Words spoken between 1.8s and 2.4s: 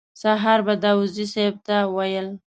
ویل.